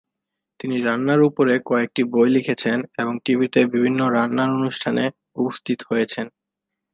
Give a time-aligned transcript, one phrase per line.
[0.59, 5.03] তিনি রান্নার উপরে কয়েকটি বই লিখেছেন এবং টিভিতে বিভিন্ন রান্নার অনুষ্ঠানে
[5.35, 6.25] উপস্থিত হয়েছেন।